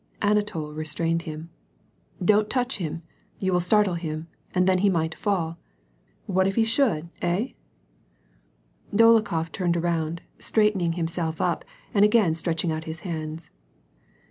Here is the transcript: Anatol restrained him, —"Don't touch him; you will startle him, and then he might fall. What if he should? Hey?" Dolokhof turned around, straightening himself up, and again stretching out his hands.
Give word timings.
Anatol 0.19 0.73
restrained 0.75 1.21
him, 1.29 1.51
—"Don't 2.25 2.49
touch 2.49 2.77
him; 2.77 3.03
you 3.37 3.53
will 3.53 3.59
startle 3.59 3.93
him, 3.93 4.25
and 4.55 4.65
then 4.65 4.79
he 4.79 4.89
might 4.89 5.13
fall. 5.13 5.59
What 6.25 6.47
if 6.47 6.55
he 6.55 6.63
should? 6.63 7.09
Hey?" 7.21 7.55
Dolokhof 8.91 9.51
turned 9.51 9.77
around, 9.77 10.23
straightening 10.39 10.93
himself 10.93 11.39
up, 11.39 11.63
and 11.93 12.03
again 12.03 12.33
stretching 12.33 12.71
out 12.71 12.85
his 12.85 13.01
hands. 13.01 13.51